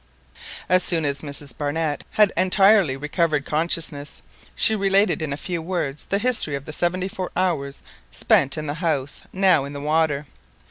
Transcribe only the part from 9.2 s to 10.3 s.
now in the water.